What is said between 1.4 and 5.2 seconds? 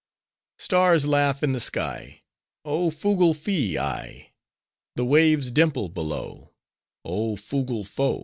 in the sky: Oh fugle fi I The